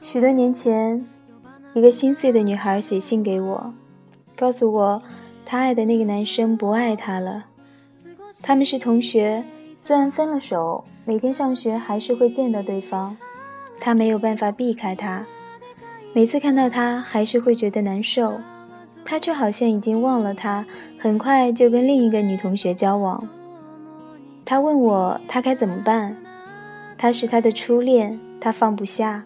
[0.00, 1.06] 许多年前，
[1.74, 3.74] 一个心碎的女孩写信给我，
[4.34, 5.02] 告诉我
[5.44, 7.44] 她爱的那个男生不爱她了。
[8.40, 9.44] 他们是同学，
[9.76, 13.14] 虽然分了手，每天上学还是会见到对方。
[13.78, 15.26] 她没有办法避开他，
[16.14, 18.40] 每次看到他还是会觉得难受。
[19.06, 20.66] 他却好像已经忘了他，
[20.98, 23.26] 很快就跟另一个女同学交往。
[24.44, 26.16] 他问我他该怎么办？
[26.98, 29.24] 他是他的初恋，他放不下。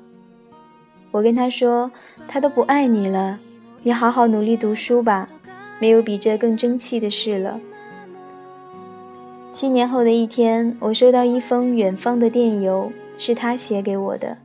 [1.10, 1.90] 我跟他说，
[2.28, 3.40] 他都不爱你了，
[3.82, 5.28] 你好好努力读书吧，
[5.80, 7.58] 没有比这更争气的事了。
[9.52, 14.36] 七年后的一天，我收到一封远方的电邮，是他写给我的。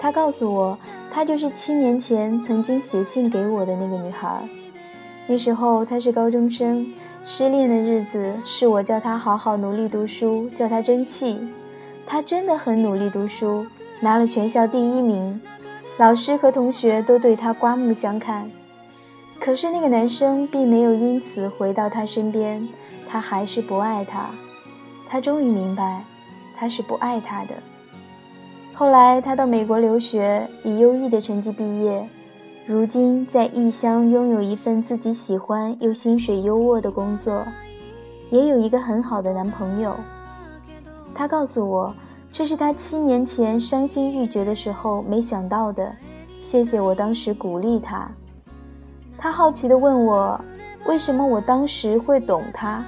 [0.00, 0.78] 他告诉我，
[1.12, 4.42] 她就是七年前曾经写信给我的那个女孩。
[5.26, 6.86] 那时候她是高中生，
[7.22, 11.38] 失恋的日子是我叫她好好努力读书，叫她争气。
[12.06, 13.66] 她真的很努力读书，
[14.00, 15.38] 拿了全校第一名，
[15.98, 18.50] 老师和同学都对她刮目相看。
[19.38, 22.66] 可是那个男生并没有因此回到她身边，
[23.06, 24.30] 他还是不爱她。
[25.08, 26.04] 她终于明白，
[26.56, 27.54] 他是不爱她的。
[28.74, 32.08] 后来，他到美国留学，以优异的成绩毕业。
[32.66, 37.44] 如今，在异乡拥有一份自己喜欢又薪水优渥的工作，
[38.30, 39.94] 也有一个很好的男朋友。
[41.14, 41.92] 他告诉我，
[42.32, 45.92] 这是他七年前伤心欲绝的时候没想到的。
[46.38, 48.10] 谢谢我当时鼓励他。
[49.18, 50.40] 他好奇地问我，
[50.86, 52.82] 为什么我当时会懂他？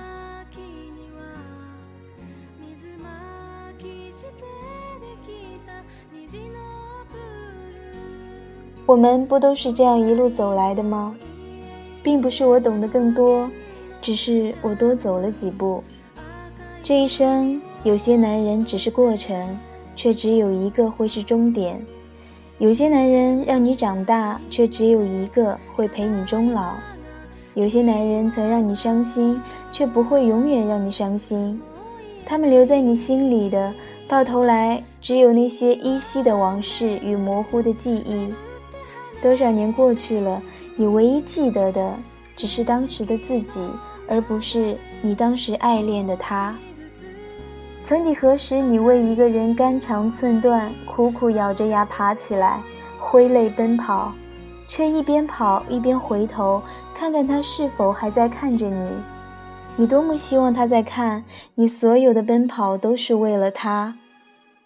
[8.84, 11.14] 我们不都是这样一路走来的吗？
[12.02, 13.48] 并不是我懂得更多，
[14.00, 15.82] 只是我多走了几步。
[16.82, 19.56] 这一生，有些男人只是过程，
[19.94, 21.76] 却只有一个会是终点；
[22.58, 26.74] 有些男人让你长大，却只有一个会陪你终老；
[27.54, 31.60] 有些男人曾让你伤心，却不会永远让你伤心。
[32.26, 33.72] 他们留在你心里的，
[34.08, 38.28] 到头来只有那些依稀的往事与模糊的记忆。
[39.22, 40.42] 多少年过去了，
[40.74, 41.96] 你唯一记得的
[42.34, 43.60] 只是当时的自己，
[44.08, 46.54] 而不是你当时爱恋的他。
[47.84, 52.60] 曾几何时，你为一个人肝肠寸断，苦苦咬着牙爬起来，
[52.98, 54.12] 挥泪奔跑，
[54.66, 56.60] 却一边跑一边回头
[56.92, 58.90] 看看他是否还在看着你。
[59.76, 61.24] 你多么希望他在看
[61.54, 63.96] 你，所有的奔跑都是为了他。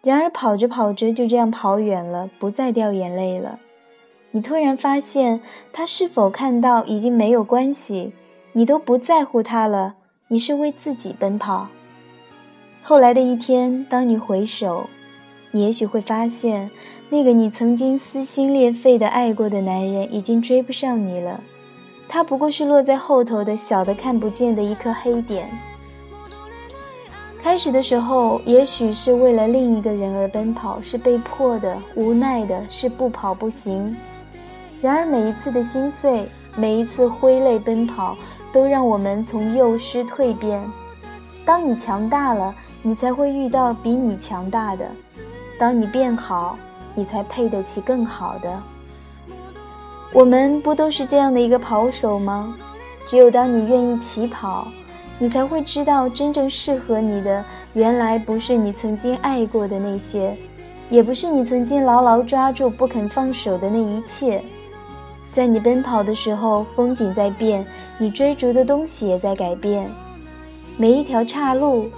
[0.03, 3.59] 然而跑着跑着就这样跑远了，不再掉眼泪了。
[4.37, 5.41] 你突然发现，
[5.73, 8.13] 他是否看到已经没有关系，
[8.53, 9.95] 你都不在乎他了。
[10.29, 11.69] 你是为自己奔跑。
[12.83, 14.91] 后来的一天，当你回首，
[15.53, 16.71] 你也许会发现，
[17.09, 21.41] 那个你曾经撕心裂肺的爱过的男人，已经追不上你了。
[22.07, 25.49] 他不过是落在后头的小的看不见的一颗黑点。
[27.43, 33.97] 开始的时候，也许是为了另一个人而奔跑，是被迫的、无奈的，是不跑不行。
[34.83, 38.17] 然而，每一次的心碎，每一次挥泪奔跑，
[38.53, 40.63] 都让我们从幼师蜕变。
[41.45, 44.85] 当你强大了，你才会遇到比你强大的；
[45.59, 46.59] 当你变好，
[46.95, 48.63] 你才配得起更好的。
[50.13, 52.55] 我们不都是这样的一个跑手吗？
[53.07, 54.69] 只有当你愿意起跑，
[55.19, 57.45] 你才会知道，真正适合你的，
[57.75, 60.37] 原来不是你曾经爱过的那些，
[60.91, 64.43] 也不是你曾经牢牢抓住不肯放手的那一切。
[65.37, 67.63] 在你奔跑的时候，风景在变，
[67.99, 69.87] 你追逐的东西也在改变。
[70.79, 71.91] 每一条岔路，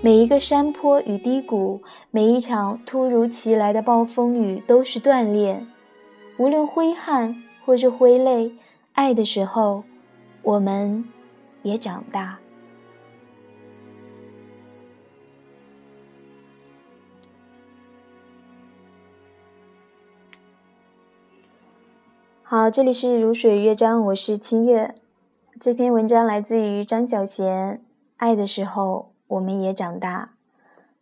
[0.00, 1.80] 每一个山坡与低谷，
[2.10, 5.64] 每一场突如其来的暴风雨，都是锻炼。
[6.36, 7.32] 无论挥汗
[7.64, 8.50] 或是挥泪，
[8.94, 9.84] 爱的时候，
[10.42, 11.04] 我们
[11.62, 12.38] 也长大。
[22.52, 24.92] 好，这里是如水乐章，我是清月。
[25.60, 27.44] 这篇文章来自于张小娴，
[28.16, 30.32] 《爱的时候我们也长大》。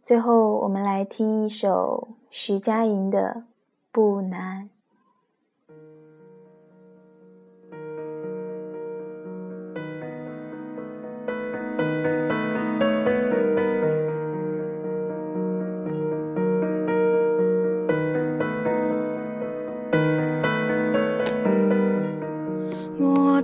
[0.02, 3.34] 最后，我们来听一首徐佳莹的
[3.90, 4.64] 《不难》。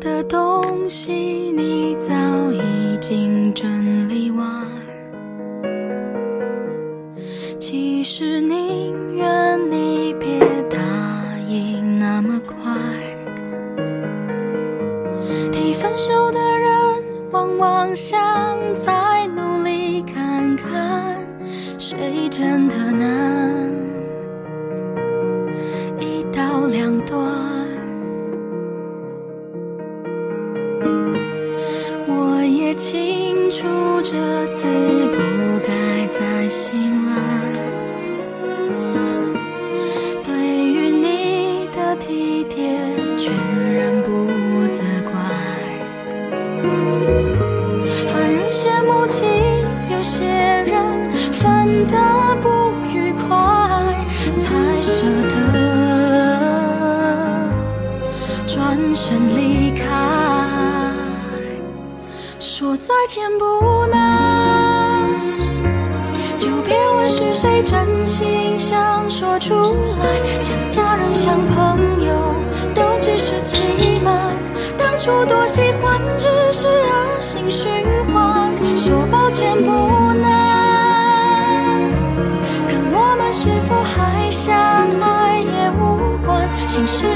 [0.05, 1.15] 的东西
[1.53, 2.15] 你早
[2.53, 4.04] 已经准
[33.65, 34.94] 住着自己。
[62.87, 65.09] 再见不难，
[66.37, 72.13] 就别问是谁真心想说出来，像家人像朋友，
[72.75, 74.35] 都只是欺瞒。
[74.77, 77.71] 当初多喜欢，只是恶性循
[78.13, 78.53] 环。
[78.77, 79.71] 说抱歉不
[80.21, 81.91] 难，
[82.69, 84.55] 可我们是否还相
[85.01, 86.47] 爱也无关。
[86.69, 87.14] 心事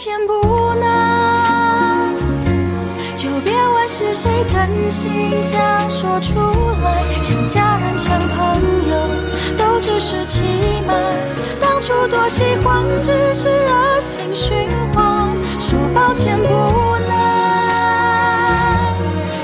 [0.00, 0.32] 说再见不
[0.80, 2.14] 难，
[3.18, 6.40] 就别问是谁真心想说出
[6.82, 8.96] 来，像家人像朋友，
[9.58, 10.40] 都只是欺
[10.86, 10.96] 瞒。
[11.60, 15.28] 当初多喜欢，只是恶性循环。
[15.58, 16.46] 说抱歉不
[17.06, 17.18] 难，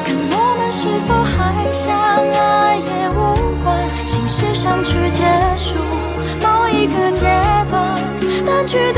[0.07, 1.95] 看我们是否还相
[2.41, 3.21] 爱也无
[3.63, 3.77] 关，
[4.07, 5.23] 心事上去结
[5.55, 5.75] 束
[6.41, 7.27] 某一个阶
[7.71, 8.01] 段，
[8.47, 8.91] 但去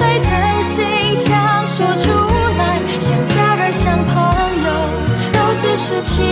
[0.00, 2.10] 谁真心想说出
[2.56, 4.14] 来，像家人像朋
[4.64, 4.68] 友，
[5.30, 6.22] 都只是欺